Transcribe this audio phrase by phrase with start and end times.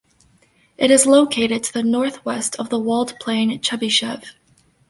[0.79, 4.23] It is located to the northwest of the walled plain Chebyshev.